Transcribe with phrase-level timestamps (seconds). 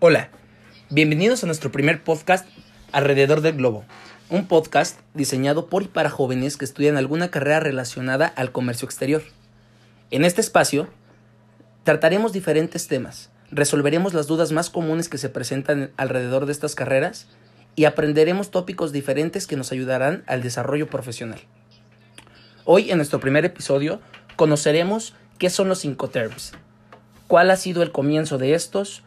[0.00, 0.30] Hola,
[0.90, 2.46] bienvenidos a nuestro primer podcast
[2.92, 3.84] Alrededor del Globo,
[4.30, 9.22] un podcast diseñado por y para jóvenes que estudian alguna carrera relacionada al comercio exterior.
[10.12, 10.86] En este espacio
[11.82, 17.26] trataremos diferentes temas, resolveremos las dudas más comunes que se presentan alrededor de estas carreras
[17.78, 21.38] y aprenderemos tópicos diferentes que nos ayudarán al desarrollo profesional.
[22.64, 24.00] Hoy en nuestro primer episodio
[24.34, 26.54] conoceremos qué son los Incoterms,
[27.28, 29.04] cuál ha sido el comienzo de estos,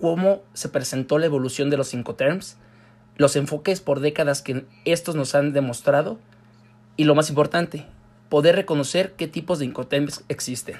[0.00, 2.56] cómo se presentó la evolución de los Incoterms,
[3.16, 6.20] los enfoques por décadas que estos nos han demostrado
[6.96, 7.84] y lo más importante,
[8.28, 10.76] poder reconocer qué tipos de Incoterms existen.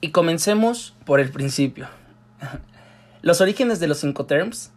[0.00, 1.88] Y comencemos por el principio.
[3.22, 4.70] Los orígenes de los Incoterms,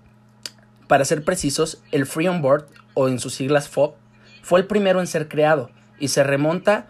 [0.87, 3.93] para ser precisos, el Free On Board, o en sus siglas FOB,
[4.41, 6.87] fue el primero en ser creado y se remonta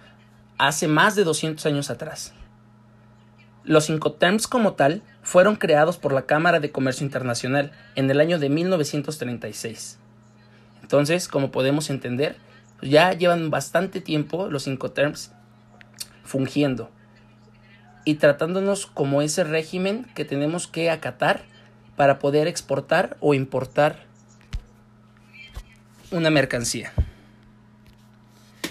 [0.57, 2.33] hace más de 200 años atrás.
[3.63, 8.39] Los Incoterms como tal fueron creados por la Cámara de Comercio Internacional en el año
[8.39, 9.99] de 1936.
[10.81, 12.35] Entonces, como podemos entender,
[12.81, 15.31] ya llevan bastante tiempo los Incoterms
[16.23, 16.89] fungiendo
[18.05, 21.43] y tratándonos como ese régimen que tenemos que acatar
[21.95, 24.05] para poder exportar o importar
[26.11, 26.91] una mercancía.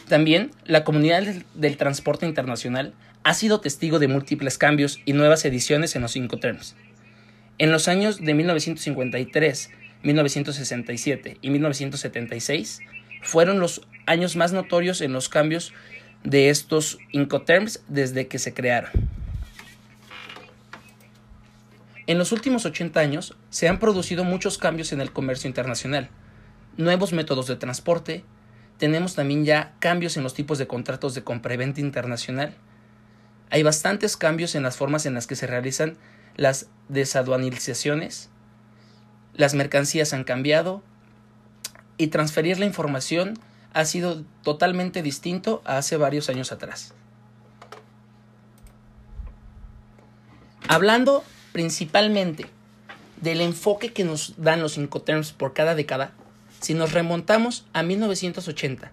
[0.08, 1.22] También la comunidad
[1.55, 6.39] del transporte internacional ha sido testigo de múltiples cambios y nuevas ediciones en los cinco.
[7.58, 9.70] En los años de 1953,
[10.02, 12.80] 1967 y 1976
[13.22, 15.72] fueron los años más notorios en los cambios
[16.24, 18.91] de estos Incoterms desde que se crearon.
[22.12, 26.10] En los últimos 80 años se han producido muchos cambios en el comercio internacional,
[26.77, 28.22] nuevos métodos de transporte,
[28.77, 32.55] tenemos también ya cambios en los tipos de contratos de compra-venta internacional,
[33.48, 35.96] hay bastantes cambios en las formas en las que se realizan
[36.36, 38.28] las desaduanilizaciones,
[39.33, 40.83] las mercancías han cambiado.
[41.96, 43.39] Y transferir la información
[43.72, 46.92] ha sido totalmente distinto a hace varios años atrás.
[50.68, 52.46] Hablando principalmente
[53.20, 56.13] del enfoque que nos dan los Incoterms por cada década,
[56.61, 58.90] si nos remontamos a 1980,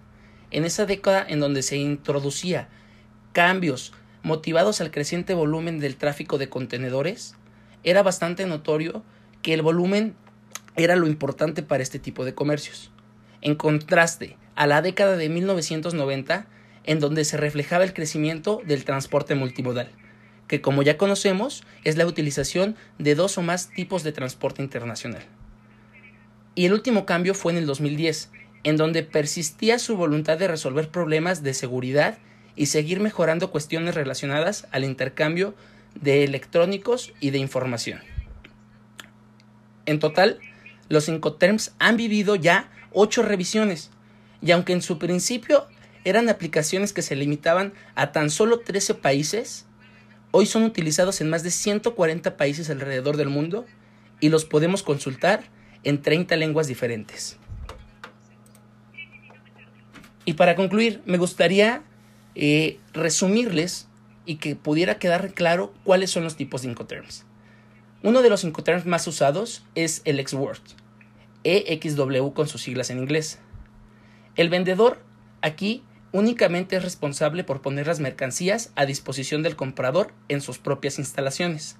[0.50, 2.68] en esa década en donde se introducía
[3.32, 7.34] cambios motivados al creciente volumen del tráfico de contenedores,
[7.82, 9.02] era bastante notorio
[9.42, 10.14] que el volumen
[10.76, 12.90] era lo importante para este tipo de comercios.
[13.40, 16.46] En contraste a la década de 1990,
[16.84, 19.90] en donde se reflejaba el crecimiento del transporte multimodal,
[20.50, 25.22] que como ya conocemos es la utilización de dos o más tipos de transporte internacional.
[26.56, 28.32] Y el último cambio fue en el 2010,
[28.64, 32.18] en donde persistía su voluntad de resolver problemas de seguridad
[32.56, 35.54] y seguir mejorando cuestiones relacionadas al intercambio
[35.94, 38.00] de electrónicos y de información.
[39.86, 40.40] En total,
[40.88, 43.90] los Incoterms han vivido ya ocho revisiones,
[44.42, 45.68] y aunque en su principio
[46.02, 49.66] eran aplicaciones que se limitaban a tan solo 13 países,
[50.30, 53.66] hoy son utilizados en más de 140 países alrededor del mundo
[54.20, 55.44] y los podemos consultar
[55.82, 57.38] en 30 lenguas diferentes.
[60.24, 61.82] Y para concluir, me gustaría
[62.34, 63.88] eh, resumirles
[64.26, 67.24] y que pudiera quedar claro cuáles son los tipos de Incoterms.
[68.02, 70.60] Uno de los Incoterms más usados es el X-Word,
[71.44, 73.38] EXW con sus siglas en inglés.
[74.36, 75.02] El vendedor
[75.42, 75.82] aquí
[76.12, 81.76] únicamente es responsable por poner las mercancías a disposición del comprador en sus propias instalaciones,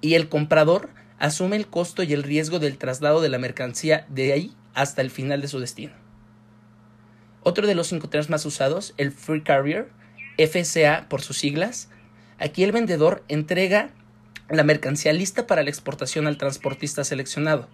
[0.00, 4.32] y el comprador asume el costo y el riesgo del traslado de la mercancía de
[4.32, 5.94] ahí hasta el final de su destino.
[7.42, 9.88] Otro de los Incoterms más usados, el Free Carrier,
[10.36, 11.88] FCA por sus siglas.
[12.38, 13.90] Aquí el vendedor entrega
[14.48, 17.68] la mercancía lista para la exportación al transportista seleccionado.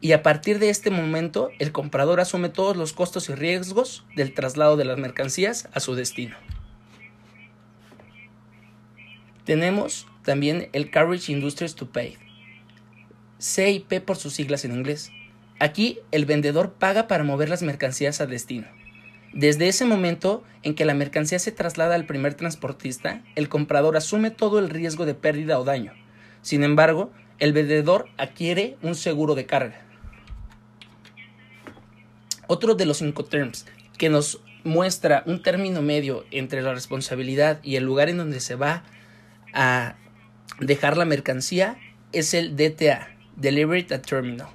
[0.00, 4.32] Y a partir de este momento, el comprador asume todos los costos y riesgos del
[4.32, 6.36] traslado de las mercancías a su destino.
[9.44, 12.16] Tenemos también el Carriage Industries to Pay,
[13.40, 15.10] CIP por sus siglas en inglés.
[15.58, 18.68] Aquí el vendedor paga para mover las mercancías a destino.
[19.32, 24.30] Desde ese momento en que la mercancía se traslada al primer transportista, el comprador asume
[24.30, 25.92] todo el riesgo de pérdida o daño.
[26.42, 29.87] Sin embargo, el vendedor adquiere un seguro de carga.
[32.48, 33.66] Otro de los Incoterms
[33.98, 38.54] que nos muestra un término medio entre la responsabilidad y el lugar en donde se
[38.54, 38.82] va
[39.52, 39.96] a
[40.58, 41.78] dejar la mercancía
[42.12, 44.48] es el DTA, Delivery at Terminal.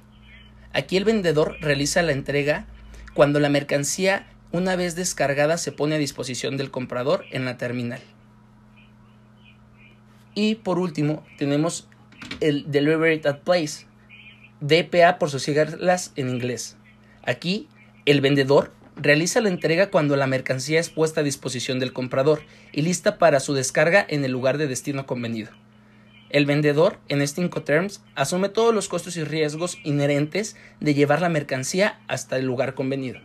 [0.72, 2.66] Aquí el vendedor realiza la entrega
[3.14, 8.00] cuando la mercancía una vez descargada se pone a disposición del comprador en la terminal.
[10.34, 11.88] Y por último tenemos
[12.40, 13.86] el Delivery at Place,
[14.60, 16.76] DPA por sus siglas en inglés.
[17.22, 17.68] Aquí
[18.06, 22.42] el vendedor realiza la entrega cuando la mercancía es puesta a disposición del comprador
[22.72, 25.50] y lista para su descarga en el lugar de destino convenido.
[26.30, 31.28] El vendedor, en este Incoterms, asume todos los costos y riesgos inherentes de llevar la
[31.28, 33.20] mercancía hasta el lugar convenido.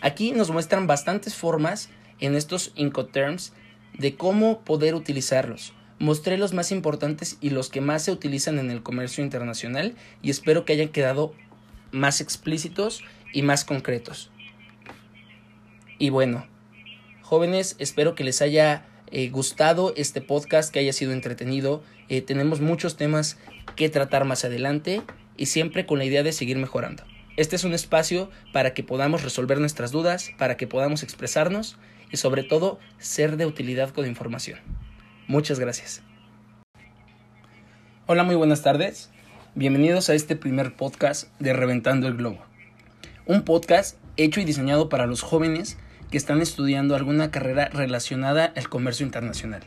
[0.00, 1.88] Aquí nos muestran bastantes formas
[2.20, 3.52] en estos Incoterms
[3.96, 5.72] de cómo poder utilizarlos.
[6.04, 10.28] Mostré los más importantes y los que más se utilizan en el comercio internacional y
[10.28, 11.32] espero que hayan quedado
[11.92, 13.02] más explícitos
[13.32, 14.30] y más concretos.
[15.98, 16.46] Y bueno,
[17.22, 21.82] jóvenes, espero que les haya eh, gustado este podcast, que haya sido entretenido.
[22.10, 23.38] Eh, tenemos muchos temas
[23.74, 25.00] que tratar más adelante
[25.38, 27.02] y siempre con la idea de seguir mejorando.
[27.38, 31.78] Este es un espacio para que podamos resolver nuestras dudas, para que podamos expresarnos
[32.10, 34.60] y sobre todo ser de utilidad con información.
[35.26, 36.02] Muchas gracias.
[38.06, 39.10] Hola, muy buenas tardes.
[39.54, 42.44] Bienvenidos a este primer podcast de Reventando el Globo.
[43.24, 45.78] Un podcast hecho y diseñado para los jóvenes
[46.10, 49.62] que están estudiando alguna carrera relacionada al comercio internacional.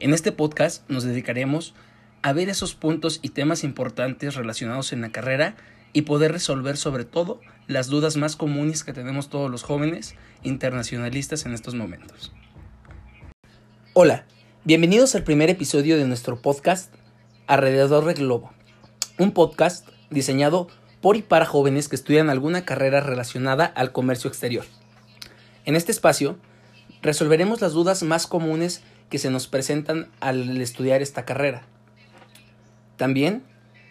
[0.00, 1.74] En este podcast nos dedicaremos
[2.22, 5.54] a ver esos puntos y temas importantes relacionados en la carrera
[5.92, 11.46] y poder resolver sobre todo las dudas más comunes que tenemos todos los jóvenes internacionalistas
[11.46, 12.32] en estos momentos.
[13.92, 14.26] Hola,
[14.66, 16.90] bienvenidos al primer episodio de nuestro podcast
[17.46, 18.50] Alrededor del Globo,
[19.18, 20.68] un podcast diseñado
[21.02, 24.64] por y para jóvenes que estudian alguna carrera relacionada al comercio exterior.
[25.66, 26.38] En este espacio
[27.02, 31.64] resolveremos las dudas más comunes que se nos presentan al estudiar esta carrera.
[32.96, 33.42] También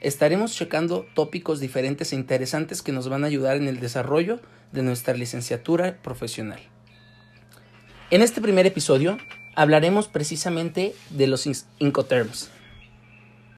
[0.01, 4.39] estaremos checando tópicos diferentes e interesantes que nos van a ayudar en el desarrollo
[4.71, 6.61] de nuestra licenciatura profesional.
[8.09, 9.19] En este primer episodio
[9.55, 11.47] hablaremos precisamente de los
[11.79, 12.49] Incoterms.